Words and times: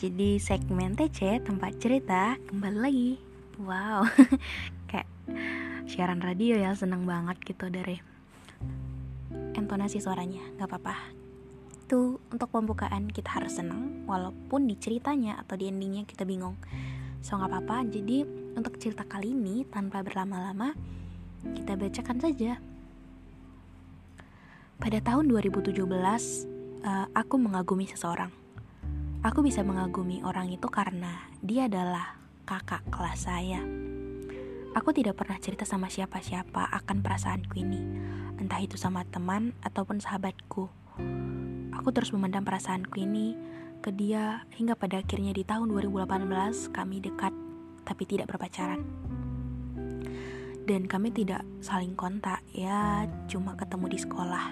Jadi 0.00 0.40
segmen 0.40 0.96
TC 0.96 1.44
tempat 1.44 1.76
cerita 1.76 2.32
kembali 2.48 2.78
lagi. 2.80 3.12
Wow, 3.60 4.08
kayak 4.88 5.04
siaran 5.84 6.24
radio 6.24 6.56
ya 6.56 6.72
seneng 6.72 7.04
banget 7.04 7.36
gitu 7.44 7.68
dari 7.68 8.00
intonasi 9.52 10.00
suaranya. 10.00 10.40
Gak 10.56 10.72
apa-apa. 10.72 10.96
Itu 11.84 12.16
untuk 12.32 12.48
pembukaan 12.48 13.12
kita 13.12 13.28
harus 13.28 13.60
seneng 13.60 14.08
walaupun 14.08 14.64
di 14.64 14.80
ceritanya 14.80 15.36
atau 15.44 15.60
di 15.60 15.68
endingnya 15.68 16.08
kita 16.08 16.24
bingung. 16.24 16.56
So 17.20 17.36
gak 17.36 17.52
apa-apa. 17.52 17.84
Jadi 17.92 18.24
untuk 18.56 18.80
cerita 18.80 19.04
kali 19.04 19.36
ini 19.36 19.68
tanpa 19.68 20.00
berlama-lama 20.00 20.72
kita 21.44 21.76
bacakan 21.76 22.24
saja. 22.24 22.56
Pada 24.80 24.96
tahun 25.04 25.28
2017, 25.28 25.76
uh, 26.88 27.04
aku 27.12 27.36
mengagumi 27.36 27.84
seseorang 27.84 28.39
Aku 29.20 29.44
bisa 29.44 29.60
mengagumi 29.60 30.24
orang 30.24 30.48
itu 30.48 30.64
karena 30.72 31.28
dia 31.44 31.68
adalah 31.68 32.16
kakak 32.48 32.80
kelas 32.88 33.28
saya. 33.28 33.60
Aku 34.72 34.96
tidak 34.96 35.20
pernah 35.20 35.36
cerita 35.36 35.68
sama 35.68 35.92
siapa-siapa 35.92 36.72
akan 36.72 37.04
perasaanku 37.04 37.52
ini, 37.60 37.84
entah 38.40 38.64
itu 38.64 38.80
sama 38.80 39.04
teman 39.04 39.52
ataupun 39.60 40.00
sahabatku. 40.00 40.72
Aku 41.76 41.88
terus 41.92 42.16
memendam 42.16 42.48
perasaanku 42.48 42.96
ini 42.96 43.36
ke 43.84 43.92
dia 43.92 44.48
hingga 44.56 44.72
pada 44.72 45.04
akhirnya 45.04 45.36
di 45.36 45.44
tahun 45.44 45.68
2018 45.68 46.72
kami 46.72 47.04
dekat 47.04 47.36
tapi 47.84 48.08
tidak 48.08 48.32
berpacaran. 48.32 48.80
Dan 50.64 50.88
kami 50.88 51.12
tidak 51.12 51.44
saling 51.60 51.92
kontak, 51.92 52.40
ya 52.56 53.04
cuma 53.28 53.52
ketemu 53.52 53.84
di 53.92 53.98
sekolah. 54.00 54.44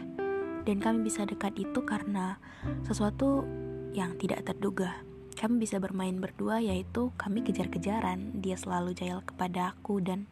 Dan 0.69 0.77
kami 0.77 1.09
bisa 1.09 1.25
dekat 1.25 1.57
itu 1.57 1.81
karena 1.89 2.37
sesuatu 2.85 3.49
yang 3.93 4.17
tidak 4.21 4.45
terduga. 4.45 5.01
Kami 5.39 5.63
bisa 5.63 5.79
bermain 5.79 6.19
berdua 6.19 6.59
yaitu 6.59 7.15
kami 7.15 7.47
kejar-kejaran. 7.47 8.43
Dia 8.43 8.59
selalu 8.59 8.93
jahil 8.99 9.23
kepada 9.23 9.71
aku 9.71 10.03
dan 10.03 10.27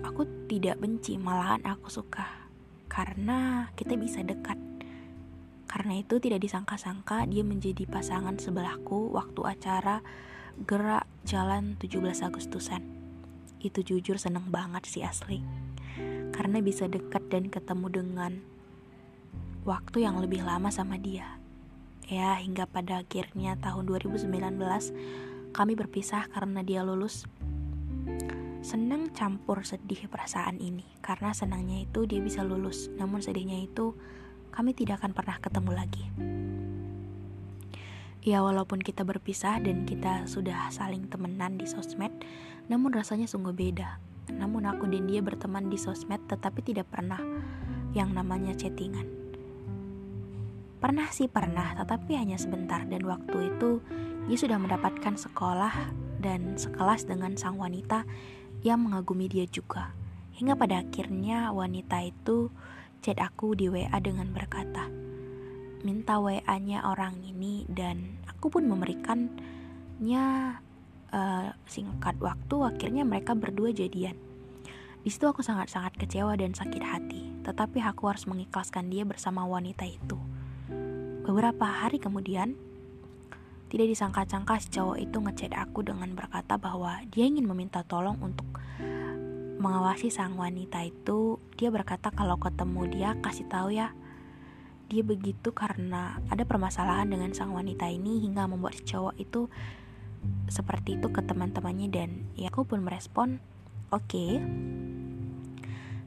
aku 0.00 0.24
tidak 0.48 0.80
benci, 0.80 1.20
malahan 1.20 1.60
aku 1.68 1.92
suka. 1.92 2.24
Karena 2.88 3.68
kita 3.76 4.00
bisa 4.00 4.24
dekat. 4.24 4.56
Karena 5.66 6.00
itu 6.00 6.16
tidak 6.16 6.40
disangka-sangka 6.40 7.28
dia 7.28 7.44
menjadi 7.44 7.84
pasangan 7.84 8.40
sebelahku 8.40 9.12
waktu 9.12 9.40
acara 9.44 10.00
gerak 10.64 11.04
jalan 11.28 11.76
17 11.76 12.00
Agustusan. 12.24 12.80
Itu 13.60 13.84
jujur 13.84 14.16
seneng 14.16 14.48
banget 14.48 14.88
sih 14.88 15.04
asli. 15.04 15.44
Karena 16.32 16.64
bisa 16.64 16.88
dekat 16.88 17.28
dan 17.28 17.52
ketemu 17.52 17.86
dengan 17.92 18.32
waktu 19.68 20.06
yang 20.06 20.16
lebih 20.22 20.46
lama 20.46 20.72
sama 20.72 20.96
dia. 20.96 21.36
Ya, 22.06 22.38
hingga 22.38 22.70
pada 22.70 23.02
akhirnya 23.02 23.58
tahun 23.58 23.90
2019 23.90 24.30
kami 25.50 25.72
berpisah 25.74 26.30
karena 26.30 26.62
dia 26.62 26.86
lulus. 26.86 27.26
Senang 28.62 29.10
campur 29.10 29.66
sedih 29.66 30.06
perasaan 30.06 30.62
ini 30.62 30.86
karena 31.02 31.34
senangnya 31.34 31.82
itu 31.82 32.06
dia 32.06 32.22
bisa 32.22 32.46
lulus, 32.46 32.86
namun 32.94 33.18
sedihnya 33.18 33.58
itu 33.58 33.98
kami 34.54 34.70
tidak 34.70 35.02
akan 35.02 35.18
pernah 35.18 35.36
ketemu 35.42 35.70
lagi. 35.74 36.04
Ya 38.22 38.38
walaupun 38.42 38.86
kita 38.86 39.02
berpisah 39.02 39.58
dan 39.58 39.82
kita 39.82 40.30
sudah 40.30 40.70
saling 40.70 41.10
temenan 41.10 41.58
di 41.58 41.66
sosmed, 41.66 42.14
namun 42.70 42.94
rasanya 42.94 43.26
sungguh 43.26 43.54
beda. 43.54 43.98
Namun 44.30 44.66
aku 44.70 44.86
dan 44.86 45.10
dia 45.10 45.26
berteman 45.26 45.70
di 45.70 45.78
sosmed 45.78 46.22
tetapi 46.30 46.62
tidak 46.62 46.86
pernah 46.86 47.18
yang 47.98 48.14
namanya 48.14 48.54
chattingan. 48.54 49.25
Pernah 50.76 51.08
sih 51.08 51.26
pernah, 51.26 51.72
tetapi 51.72 52.20
hanya 52.20 52.36
sebentar 52.36 52.84
dan 52.84 53.00
waktu 53.08 53.56
itu 53.56 53.80
dia 54.28 54.38
sudah 54.38 54.58
mendapatkan 54.60 55.16
sekolah 55.16 55.72
dan 56.20 56.60
sekelas 56.60 57.08
dengan 57.08 57.38
sang 57.40 57.56
wanita 57.56 58.04
yang 58.60 58.84
mengagumi 58.84 59.30
dia 59.30 59.48
juga. 59.48 59.96
Hingga 60.36 60.52
pada 60.58 60.84
akhirnya 60.84 61.48
wanita 61.54 62.04
itu 62.04 62.52
chat 63.00 63.16
aku 63.22 63.56
di 63.56 63.72
WA 63.72 63.96
dengan 64.04 64.28
berkata, 64.36 64.90
minta 65.80 66.20
WA-nya 66.20 66.84
orang 66.84 67.24
ini 67.24 67.64
dan 67.72 68.20
aku 68.28 68.52
pun 68.52 68.68
memberikannya 68.68 70.26
uh, 71.14 71.48
singkat 71.64 72.20
waktu 72.20 72.56
akhirnya 72.66 73.06
mereka 73.06 73.32
berdua 73.32 73.72
jadian. 73.72 74.18
Di 75.06 75.14
situ 75.14 75.24
aku 75.30 75.40
sangat-sangat 75.40 75.94
kecewa 75.96 76.34
dan 76.34 76.52
sakit 76.52 76.82
hati, 76.82 77.22
tetapi 77.46 77.78
aku 77.78 78.10
harus 78.10 78.26
mengikhlaskan 78.26 78.90
dia 78.90 79.06
bersama 79.06 79.46
wanita 79.46 79.86
itu. 79.86 80.18
Beberapa 81.26 81.66
hari 81.66 81.98
kemudian, 81.98 82.54
tidak 83.66 83.90
disangka-sangka 83.90 84.62
si 84.62 84.70
cowok 84.70 84.94
itu 85.02 85.18
ngechat 85.18 85.58
aku 85.58 85.82
dengan 85.82 86.14
berkata 86.14 86.54
bahwa 86.54 87.02
dia 87.10 87.26
ingin 87.26 87.50
meminta 87.50 87.82
tolong 87.82 88.14
untuk 88.22 88.46
mengawasi 89.58 90.06
sang 90.06 90.38
wanita 90.38 90.86
itu. 90.86 91.42
Dia 91.58 91.74
berkata 91.74 92.14
kalau 92.14 92.38
ketemu 92.38 92.82
dia 92.86 93.10
kasih 93.26 93.42
tahu 93.50 93.74
ya. 93.74 93.90
Dia 94.86 95.02
begitu 95.02 95.50
karena 95.50 96.22
ada 96.30 96.46
permasalahan 96.46 97.10
dengan 97.10 97.34
sang 97.34 97.50
wanita 97.50 97.90
ini 97.90 98.22
hingga 98.22 98.46
membuat 98.46 98.78
si 98.78 98.86
cowok 98.86 99.18
itu 99.18 99.50
seperti 100.46 100.94
itu 101.02 101.10
ke 101.10 101.26
teman-temannya 101.26 101.90
dan 101.90 102.10
ya 102.38 102.54
aku 102.54 102.62
pun 102.62 102.86
merespon 102.86 103.42
oke. 103.90 104.06
Okay. 104.06 104.38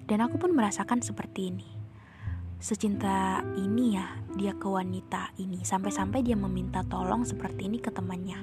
Dan 0.07 0.23
aku 0.23 0.39
pun 0.39 0.55
merasakan 0.55 1.03
seperti 1.03 1.51
ini 1.51 1.78
secinta 2.59 3.39
ini 3.55 3.95
ya 3.95 4.19
dia 4.35 4.51
ke 4.51 4.67
wanita 4.67 5.31
ini 5.39 5.63
sampai-sampai 5.63 6.19
dia 6.19 6.35
meminta 6.35 6.83
tolong 6.83 7.23
seperti 7.23 7.71
ini 7.71 7.79
ke 7.79 7.87
temannya. 7.87 8.35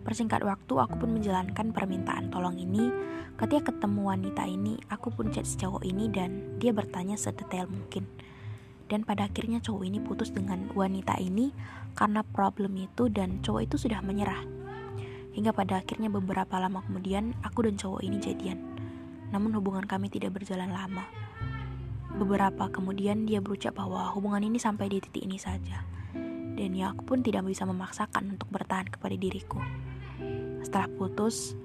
Persingkat 0.00 0.40
waktu 0.44 0.72
aku 0.80 1.00
pun 1.00 1.16
menjalankan 1.16 1.72
permintaan 1.72 2.32
tolong 2.32 2.56
ini. 2.56 2.88
Ketika 3.34 3.72
ketemu 3.72 4.14
wanita 4.14 4.46
ini, 4.46 4.78
aku 4.92 5.10
pun 5.10 5.32
chat 5.32 5.42
si 5.42 5.58
cowok 5.58 5.82
ini 5.82 6.06
dan 6.06 6.60
dia 6.60 6.70
bertanya 6.70 7.18
sedetail 7.18 7.66
mungkin. 7.66 8.06
Dan 8.86 9.02
pada 9.02 9.26
akhirnya 9.26 9.58
cowok 9.64 9.82
ini 9.88 9.98
putus 9.98 10.30
dengan 10.30 10.68
wanita 10.70 11.16
ini 11.18 11.50
karena 11.96 12.20
problem 12.20 12.76
itu 12.76 13.08
dan 13.08 13.40
cowok 13.40 13.64
itu 13.64 13.76
sudah 13.80 14.04
menyerah. 14.04 14.44
Hingga 15.34 15.50
pada 15.56 15.82
akhirnya 15.82 16.12
beberapa 16.12 16.60
lama 16.60 16.84
kemudian 16.84 17.32
aku 17.42 17.66
dan 17.66 17.74
cowok 17.74 18.04
ini 18.06 18.20
jadian. 18.20 18.60
Namun 19.32 19.56
hubungan 19.56 19.88
kami 19.88 20.12
tidak 20.12 20.36
berjalan 20.36 20.70
lama. 20.70 21.23
Beberapa 22.14 22.70
kemudian 22.70 23.26
dia 23.26 23.42
berucap 23.42 23.74
bahwa 23.74 24.10
hubungan 24.14 24.42
ini 24.46 24.58
sampai 24.62 24.86
di 24.86 25.02
titik 25.02 25.26
ini 25.26 25.38
saja. 25.38 25.82
Dan 26.54 26.70
ya 26.78 26.94
aku 26.94 27.02
pun 27.02 27.18
tidak 27.22 27.46
bisa 27.46 27.66
memaksakan 27.66 28.38
untuk 28.38 28.46
bertahan 28.54 28.86
kepada 28.86 29.18
diriku. 29.18 29.58
Setelah 30.62 30.86
putus, 30.94 31.58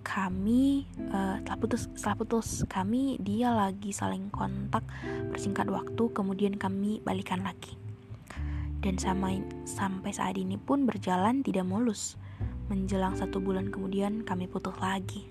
kami 0.00 0.88
uh, 1.12 1.36
setelah 1.44 1.58
putus 1.60 1.82
setelah 1.92 2.16
putus 2.16 2.48
kami 2.64 3.20
dia 3.20 3.52
lagi 3.52 3.92
saling 3.92 4.32
kontak 4.32 4.80
bersingkat 5.28 5.68
waktu 5.68 6.08
kemudian 6.16 6.56
kami 6.56 7.04
balikan 7.04 7.44
lagi 7.44 7.76
dan 8.80 8.96
sama 8.96 9.36
sampai 9.68 10.08
saat 10.16 10.40
ini 10.40 10.56
pun 10.56 10.88
berjalan 10.88 11.44
tidak 11.44 11.68
mulus 11.68 12.16
Menjelang 12.68 13.16
satu 13.16 13.40
bulan 13.40 13.72
kemudian 13.72 14.28
kami 14.28 14.44
putus 14.44 14.76
lagi. 14.76 15.24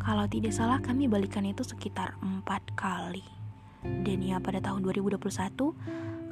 Kalau 0.00 0.24
tidak 0.24 0.56
salah 0.56 0.80
kami 0.80 1.12
balikan 1.12 1.44
itu 1.44 1.60
sekitar 1.60 2.16
empat 2.24 2.72
kali. 2.72 3.20
Dan 3.84 4.24
ya 4.24 4.40
pada 4.40 4.60
tahun 4.60 4.80
2021 4.80 5.20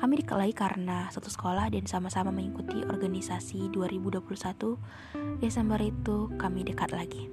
kami 0.00 0.14
dikelai 0.24 0.56
karena 0.56 1.12
satu 1.12 1.28
sekolah 1.28 1.68
dan 1.68 1.84
sama-sama 1.84 2.32
mengikuti 2.32 2.80
organisasi 2.80 3.68
2021 3.68 5.44
Desember 5.44 5.80
itu 5.84 6.32
kami 6.40 6.64
dekat 6.64 6.96
lagi. 6.96 7.28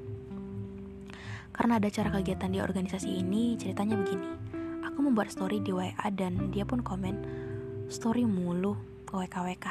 Karena 1.55 1.79
ada 1.79 1.87
cara 1.87 2.11
kegiatan 2.11 2.51
di 2.51 2.59
organisasi 2.59 3.15
ini, 3.15 3.55
ceritanya 3.55 3.95
begini. 3.95 4.27
Aku 4.91 4.99
membuat 4.99 5.31
story 5.31 5.63
di 5.63 5.71
WA 5.71 5.95
dan 6.11 6.51
dia 6.51 6.67
pun 6.67 6.83
komen, 6.83 7.15
story 7.87 8.27
mulu, 8.27 8.75
WKWK. 9.07 9.67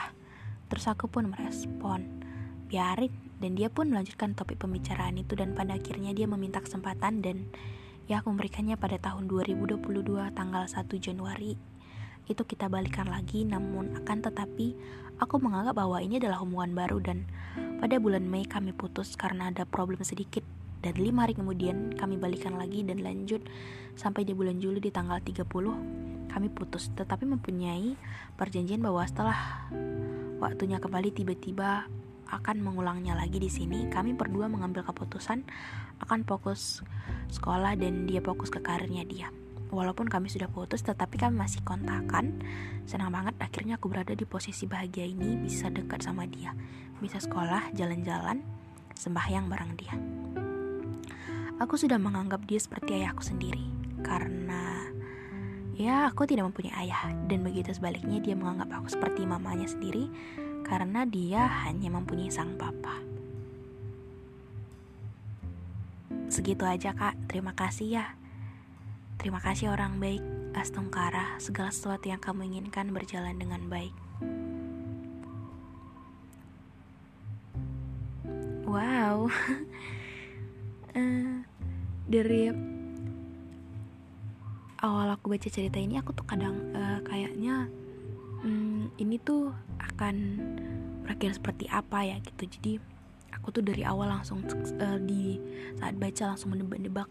Terus 0.72 0.84
aku 0.88 1.12
pun 1.12 1.28
merespon, 1.28 2.24
biarin 2.72 3.23
dan 3.42 3.58
dia 3.58 3.70
pun 3.70 3.90
melanjutkan 3.90 4.36
topik 4.36 4.62
pembicaraan 4.62 5.18
itu 5.18 5.34
dan 5.34 5.56
pada 5.56 5.74
akhirnya 5.74 6.14
dia 6.14 6.26
meminta 6.30 6.62
kesempatan 6.62 7.22
dan 7.24 7.50
ya 8.06 8.20
aku 8.20 8.30
memberikannya 8.30 8.76
pada 8.76 9.00
tahun 9.00 9.26
2022 9.26 9.80
tanggal 10.36 10.64
1 10.68 10.76
Januari. 11.00 11.56
Itu 12.24 12.44
kita 12.48 12.72
balikan 12.72 13.08
lagi 13.08 13.44
namun 13.44 13.96
akan 14.00 14.18
tetapi 14.24 14.66
aku 15.20 15.36
menganggap 15.40 15.76
bahwa 15.76 16.00
ini 16.00 16.16
adalah 16.20 16.40
hubungan 16.40 16.72
baru 16.72 16.98
dan 17.00 17.28
pada 17.80 18.00
bulan 18.00 18.24
Mei 18.24 18.48
kami 18.48 18.72
putus 18.72 19.16
karena 19.16 19.52
ada 19.52 19.68
problem 19.68 20.00
sedikit. 20.04 20.44
Dan 20.84 21.00
lima 21.00 21.24
hari 21.24 21.32
kemudian 21.32 21.96
kami 21.96 22.20
balikan 22.20 22.60
lagi 22.60 22.84
dan 22.84 23.00
lanjut 23.00 23.40
sampai 23.96 24.28
di 24.28 24.36
bulan 24.36 24.60
Juli 24.60 24.84
di 24.84 24.92
tanggal 24.92 25.16
30 25.16 25.48
kami 26.28 26.48
putus. 26.52 26.92
Tetapi 26.92 27.24
mempunyai 27.24 27.96
perjanjian 28.36 28.84
bahwa 28.84 29.00
setelah 29.08 29.68
waktunya 30.44 30.76
kembali 30.76 31.08
tiba-tiba 31.16 31.88
akan 32.34 32.60
mengulangnya 32.60 33.14
lagi 33.14 33.38
di 33.38 33.48
sini. 33.48 33.86
Kami 33.86 34.18
berdua 34.18 34.50
mengambil 34.50 34.82
keputusan 34.82 35.46
akan 36.02 36.20
fokus 36.26 36.82
sekolah 37.30 37.78
dan 37.78 38.10
dia 38.10 38.18
fokus 38.18 38.50
ke 38.50 38.58
karirnya 38.58 39.06
dia. 39.06 39.28
Walaupun 39.74 40.06
kami 40.06 40.30
sudah 40.30 40.46
putus, 40.46 40.86
tetapi 40.86 41.18
kami 41.18 41.34
masih 41.34 41.58
kontakan. 41.66 42.38
Senang 42.86 43.10
banget 43.10 43.34
akhirnya 43.42 43.74
aku 43.74 43.90
berada 43.90 44.14
di 44.14 44.22
posisi 44.22 44.70
bahagia 44.70 45.02
ini, 45.02 45.34
bisa 45.40 45.66
dekat 45.66 46.04
sama 46.04 46.30
dia, 46.30 46.54
bisa 47.02 47.18
sekolah, 47.18 47.74
jalan-jalan, 47.74 48.44
sembahyang 48.94 49.50
bareng 49.50 49.72
dia. 49.74 49.94
Aku 51.58 51.74
sudah 51.74 51.98
menganggap 51.98 52.46
dia 52.46 52.62
seperti 52.62 53.02
ayahku 53.02 53.24
sendiri, 53.24 53.66
karena 54.06 54.78
ya 55.74 56.06
aku 56.06 56.22
tidak 56.22 56.54
mempunyai 56.54 56.86
ayah, 56.86 57.10
dan 57.26 57.42
begitu 57.42 57.74
sebaliknya 57.74 58.22
dia 58.22 58.38
menganggap 58.38 58.78
aku 58.78 58.94
seperti 58.94 59.26
mamanya 59.26 59.66
sendiri, 59.66 60.06
karena 60.64 61.04
dia 61.04 61.44
hanya 61.68 61.92
mempunyai 61.92 62.32
sang 62.32 62.56
papa. 62.56 62.98
Segitu 66.32 66.66
aja 66.66 66.96
kak, 66.96 67.14
terima 67.30 67.54
kasih 67.54 68.02
ya. 68.02 68.06
Terima 69.20 69.38
kasih 69.38 69.70
orang 69.70 70.02
baik, 70.02 70.20
Astungkara, 70.58 71.38
segala 71.38 71.70
sesuatu 71.70 72.10
yang 72.10 72.18
kamu 72.18 72.50
inginkan 72.50 72.90
berjalan 72.90 73.38
dengan 73.38 73.62
baik. 73.70 73.94
Wow, 78.66 79.30
uh, 80.98 81.34
dari 82.12 82.50
awal 84.82 85.08
aku 85.14 85.32
baca 85.32 85.48
cerita 85.48 85.78
ini 85.80 85.96
aku 85.96 86.12
tuh 86.12 86.26
kadang 86.26 86.74
uh, 86.76 87.00
kayaknya 87.06 87.63
tuh 89.24 89.50
akan 89.80 90.14
berakhir 91.04 91.36
seperti 91.36 91.66
apa 91.72 92.04
ya 92.04 92.16
gitu. 92.20 92.44
Jadi 92.46 92.72
aku 93.32 93.50
tuh 93.50 93.64
dari 93.64 93.82
awal 93.82 94.08
langsung 94.08 94.44
uh, 94.46 94.98
di 95.00 95.40
saat 95.80 95.96
baca 95.98 96.32
langsung 96.32 96.54
menebak-nebak. 96.54 97.08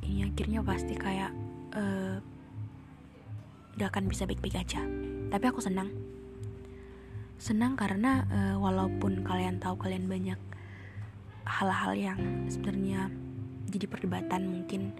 Ini 0.00 0.32
akhirnya 0.32 0.64
pasti 0.64 0.94
kayak 0.96 1.30
uh, 1.76 2.16
gak 3.76 3.90
akan 3.92 4.08
bisa 4.08 4.24
baik-baik 4.24 4.62
aja. 4.62 4.80
Tapi 5.30 5.44
aku 5.46 5.60
senang. 5.60 5.92
Senang 7.36 7.76
karena 7.76 8.24
uh, 8.28 8.56
walaupun 8.56 9.22
kalian 9.24 9.60
tahu 9.60 9.76
kalian 9.76 10.08
banyak 10.08 10.40
hal-hal 11.46 11.92
yang 11.98 12.20
sebenarnya 12.46 13.10
jadi 13.70 13.86
perdebatan 13.86 14.50
mungkin 14.50 14.94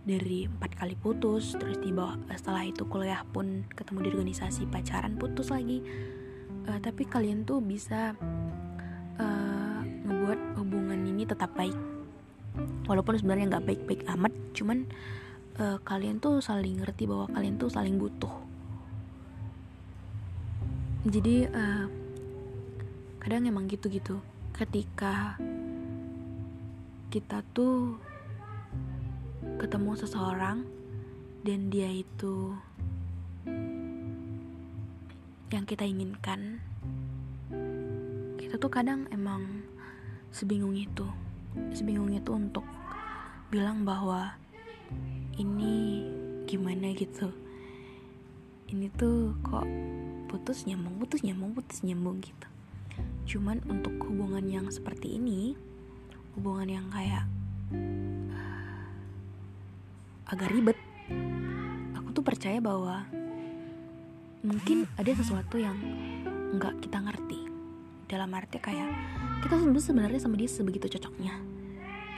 dari 0.00 0.48
empat 0.48 0.80
kali 0.80 0.96
putus 0.96 1.52
terus 1.60 1.76
di 1.76 1.92
bawah 1.92 2.16
setelah 2.32 2.64
itu 2.64 2.88
kuliah 2.88 3.20
pun 3.28 3.68
ketemu 3.76 3.98
di 4.00 4.08
organisasi 4.16 4.66
pacaran 4.72 5.20
putus 5.20 5.52
lagi. 5.52 5.84
Uh, 6.64 6.78
tapi 6.80 7.04
kalian 7.04 7.44
tuh 7.44 7.60
bisa 7.60 8.16
uh, 9.20 9.80
ngebuat 9.84 10.60
hubungan 10.60 11.00
ini 11.04 11.28
tetap 11.28 11.52
baik. 11.52 11.76
Walaupun 12.88 13.20
sebenarnya 13.20 13.56
nggak 13.56 13.66
baik-baik 13.66 14.02
amat 14.18 14.32
cuman 14.56 14.88
uh, 15.60 15.78
kalian 15.84 16.18
tuh 16.18 16.40
saling 16.40 16.80
ngerti 16.80 17.04
bahwa 17.04 17.28
kalian 17.30 17.60
tuh 17.60 17.68
saling 17.68 18.00
butuh. 18.00 18.32
Jadi 21.08 21.48
uh, 21.48 21.86
kadang 23.20 23.48
emang 23.48 23.68
gitu-gitu. 23.68 24.20
Ketika 24.52 25.40
kita 27.08 27.40
tuh 27.56 27.96
ketemu 29.60 29.92
seseorang 29.96 30.64
dan 31.44 31.72
dia 31.72 31.88
itu 31.88 32.52
yang 35.50 35.64
kita 35.66 35.88
inginkan. 35.88 36.60
Kita 38.36 38.60
tuh 38.60 38.70
kadang 38.70 39.08
emang 39.10 39.64
sebingung 40.30 40.78
itu 40.78 41.06
sebingung 41.74 42.14
itu 42.14 42.30
untuk 42.30 42.62
bilang 43.50 43.82
bahwa 43.82 44.38
ini 45.38 46.06
gimana 46.46 46.94
gitu. 46.94 47.30
Ini 48.70 48.86
tuh 48.94 49.34
kok 49.42 49.66
putus 50.30 50.62
nyambung 50.66 51.02
putus 51.02 51.26
nyambung 51.26 51.58
putus 51.58 51.82
nyambung 51.82 52.22
gitu. 52.22 52.46
Cuman 53.26 53.58
untuk 53.66 53.98
hubungan 54.06 54.46
yang 54.46 54.66
seperti 54.70 55.18
ini 55.18 55.58
hubungan 56.38 56.70
yang 56.70 56.86
kayak 56.94 57.26
agak 60.30 60.48
ribet. 60.54 60.78
Aku 61.98 62.14
tuh 62.14 62.22
percaya 62.22 62.62
bahwa 62.62 63.02
mungkin 64.46 64.86
ada 64.94 65.10
sesuatu 65.10 65.58
yang 65.58 65.74
nggak 66.54 66.86
kita 66.86 67.02
ngerti. 67.02 67.40
Dalam 68.06 68.30
arti 68.34 68.58
kayak 68.58 68.90
kita 69.42 69.58
sebenarnya 69.58 70.22
sama 70.22 70.38
dia 70.38 70.50
sebegitu 70.50 70.86
cocoknya. 70.98 71.34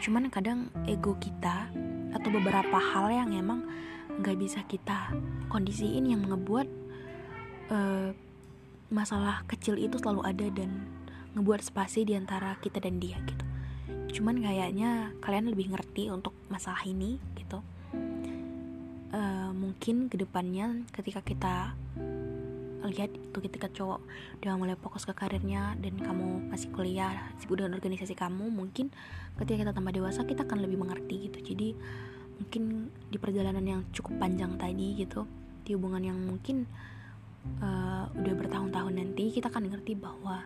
Cuman 0.05 0.29
kadang 0.29 0.69
ego 0.85 1.17
kita 1.17 1.73
atau 2.13 2.29
beberapa 2.29 2.77
hal 2.77 3.09
yang 3.09 3.33
emang 3.33 3.65
nggak 4.21 4.37
bisa 4.37 4.61
kita 4.69 5.13
kondisiin 5.49 6.05
yang 6.05 6.29
ngebuat 6.29 6.69
uh, 7.73 8.13
masalah 8.93 9.41
kecil 9.49 9.81
itu 9.81 9.97
selalu 9.97 10.21
ada 10.29 10.47
dan 10.53 10.85
ngebuat 11.33 11.65
spasi 11.65 12.05
di 12.05 12.13
antara 12.13 12.61
kita 12.61 12.77
dan 12.77 13.01
dia 13.01 13.17
gitu. 13.25 13.45
Cuman 14.21 14.45
kayaknya 14.45 15.17
kalian 15.25 15.49
lebih 15.49 15.73
ngerti 15.73 16.13
untuk 16.13 16.37
masalah 16.53 16.85
ini 16.85 17.17
mungkin 19.73 20.13
ke 20.13 20.21
depannya 20.21 20.85
ketika 20.93 21.25
kita 21.25 21.73
lihat 22.85 23.09
itu 23.09 23.39
ketika 23.41 23.73
cowok 23.73 24.05
udah 24.45 24.53
mulai 24.61 24.77
fokus 24.77 25.09
ke 25.09 25.17
karirnya 25.17 25.73
dan 25.81 25.97
kamu 25.97 26.53
masih 26.53 26.69
kuliah 26.77 27.33
sibuk 27.41 27.57
dengan 27.57 27.81
organisasi 27.81 28.13
kamu 28.13 28.53
mungkin 28.53 28.93
ketika 29.41 29.65
kita 29.65 29.73
tambah 29.73 29.97
dewasa 29.97 30.29
kita 30.29 30.45
akan 30.45 30.61
lebih 30.61 30.77
mengerti 30.77 31.33
gitu. 31.33 31.41
Jadi 31.41 31.73
mungkin 32.37 32.93
di 33.09 33.17
perjalanan 33.17 33.65
yang 33.65 33.81
cukup 33.97 34.21
panjang 34.21 34.61
tadi 34.61 34.99
gitu 35.01 35.25
di 35.65 35.73
hubungan 35.73 36.05
yang 36.05 36.19
mungkin 36.21 36.69
uh, 37.65 38.13
udah 38.13 38.35
bertahun-tahun 38.45 38.93
nanti 38.93 39.33
kita 39.33 39.49
akan 39.49 39.73
ngerti 39.73 39.97
bahwa 39.97 40.45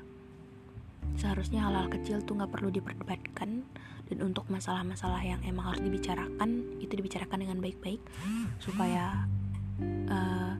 seharusnya 1.15 1.63
hal-hal 1.63 1.87
kecil 1.87 2.19
tuh 2.27 2.35
nggak 2.37 2.51
perlu 2.51 2.75
diperdebatkan. 2.75 3.63
Dan 4.07 4.23
untuk 4.23 4.47
masalah-masalah 4.47 5.19
yang 5.27 5.43
emang 5.43 5.75
harus 5.75 5.83
dibicarakan 5.83 6.79
itu 6.79 6.95
dibicarakan 6.95 7.43
dengan 7.43 7.59
baik-baik. 7.59 7.99
Supaya 8.63 9.27
uh, 10.11 10.55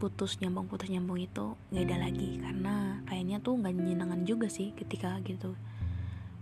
putus 0.00 0.40
nyambung 0.40 0.68
putus 0.68 0.88
nyambung 0.88 1.20
itu 1.20 1.56
nggak 1.72 1.84
ada 1.92 1.96
lagi. 2.08 2.40
Karena 2.40 3.04
kayaknya 3.04 3.40
tuh 3.44 3.60
nggak 3.60 3.72
nyenangan 3.76 4.24
juga 4.24 4.48
sih 4.48 4.72
ketika 4.72 5.20
gitu. 5.24 5.52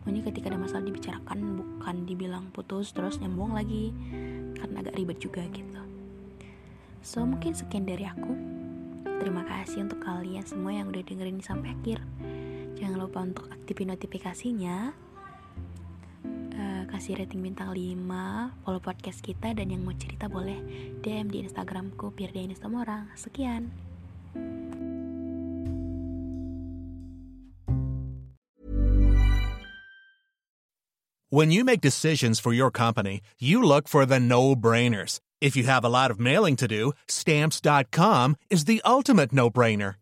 Pokoknya 0.02 0.22
ketika 0.30 0.50
ada 0.50 0.58
masalah 0.58 0.82
dibicarakan 0.82 1.38
bukan 1.58 1.96
dibilang 2.06 2.44
putus 2.54 2.94
terus 2.94 3.18
nyambung 3.18 3.54
lagi. 3.54 3.90
Karena 4.58 4.82
agak 4.82 4.94
ribet 4.94 5.18
juga 5.18 5.42
gitu. 5.50 5.82
So 7.02 7.26
mungkin 7.26 7.50
sekian 7.58 7.82
dari 7.82 8.06
aku. 8.06 8.30
Terima 9.18 9.42
kasih 9.46 9.86
untuk 9.86 10.02
kalian 10.02 10.46
semua 10.46 10.70
yang 10.70 10.90
udah 10.90 11.02
dengerin 11.02 11.42
sampai 11.42 11.74
akhir 11.78 12.02
jangan 12.82 12.98
lupa 12.98 13.22
untuk 13.22 13.46
aktifin 13.54 13.94
notifikasinya 13.94 14.90
kasih 16.92 17.16
rating 17.16 17.40
bintang 17.40 17.72
5 17.72 18.62
follow 18.66 18.82
podcast 18.82 19.24
kita 19.24 19.56
dan 19.56 19.72
yang 19.72 19.80
mau 19.80 19.96
cerita 19.96 20.28
boleh 20.28 20.60
DM 21.00 21.32
di 21.32 21.40
Instagramku 21.40 22.12
biar 22.12 22.34
dia 22.34 22.44
ini 22.44 22.58
semua 22.58 22.82
orang 22.82 23.08
sekian 23.14 23.70
When 31.32 31.48
you 31.48 31.64
make 31.64 31.80
decisions 31.80 32.36
for 32.36 32.52
your 32.52 32.68
company, 32.68 33.24
you 33.40 33.64
look 33.64 33.88
for 33.88 34.04
the 34.04 34.20
no 34.20 34.52
brainers. 34.52 35.16
If 35.40 35.56
you 35.56 35.64
have 35.64 35.80
a 35.80 35.88
lot 35.88 36.12
of 36.12 36.20
mailing 36.20 36.60
to 36.60 36.68
do, 36.68 36.92
stamps.com 37.08 38.36
is 38.52 38.68
the 38.68 38.84
ultimate 38.84 39.32
no 39.32 39.48
brainer. 39.48 40.01